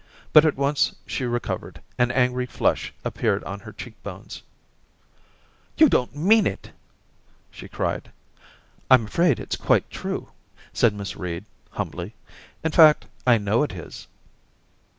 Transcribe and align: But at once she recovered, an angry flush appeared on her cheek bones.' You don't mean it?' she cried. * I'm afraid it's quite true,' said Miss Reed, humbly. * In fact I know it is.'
But 0.33 0.45
at 0.45 0.57
once 0.57 0.95
she 1.05 1.25
recovered, 1.25 1.79
an 1.99 2.09
angry 2.09 2.47
flush 2.47 2.91
appeared 3.05 3.43
on 3.43 3.59
her 3.59 3.71
cheek 3.71 4.01
bones.' 4.01 4.41
You 5.77 5.89
don't 5.89 6.15
mean 6.15 6.47
it?' 6.47 6.71
she 7.51 7.67
cried. 7.67 8.11
* 8.49 8.89
I'm 8.89 9.05
afraid 9.05 9.39
it's 9.39 9.55
quite 9.55 9.87
true,' 9.91 10.31
said 10.73 10.95
Miss 10.95 11.15
Reed, 11.15 11.45
humbly. 11.69 12.15
* 12.39 12.63
In 12.63 12.71
fact 12.71 13.05
I 13.27 13.37
know 13.37 13.61
it 13.61 13.73
is.' 13.73 14.07